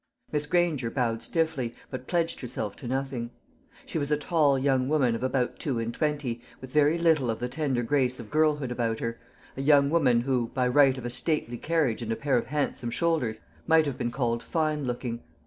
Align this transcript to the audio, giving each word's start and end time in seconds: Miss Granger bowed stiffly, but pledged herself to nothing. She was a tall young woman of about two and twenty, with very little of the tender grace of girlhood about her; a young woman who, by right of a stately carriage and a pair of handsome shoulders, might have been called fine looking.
Miss 0.31 0.47
Granger 0.47 0.89
bowed 0.89 1.21
stiffly, 1.21 1.75
but 1.91 2.07
pledged 2.07 2.41
herself 2.41 2.75
to 2.77 2.87
nothing. 2.87 3.29
She 3.85 3.99
was 3.99 4.09
a 4.09 4.17
tall 4.17 4.57
young 4.57 4.89
woman 4.89 5.13
of 5.13 5.21
about 5.21 5.59
two 5.59 5.77
and 5.77 5.93
twenty, 5.93 6.41
with 6.59 6.71
very 6.71 6.97
little 6.97 7.29
of 7.29 7.37
the 7.37 7.47
tender 7.47 7.83
grace 7.83 8.19
of 8.19 8.31
girlhood 8.31 8.71
about 8.71 8.99
her; 8.99 9.19
a 9.55 9.61
young 9.61 9.91
woman 9.91 10.21
who, 10.21 10.47
by 10.55 10.67
right 10.67 10.97
of 10.97 11.05
a 11.05 11.11
stately 11.11 11.59
carriage 11.59 12.01
and 12.01 12.11
a 12.11 12.15
pair 12.15 12.39
of 12.39 12.47
handsome 12.47 12.89
shoulders, 12.89 13.41
might 13.67 13.85
have 13.85 13.99
been 13.99 14.09
called 14.09 14.41
fine 14.41 14.85
looking. 14.85 15.21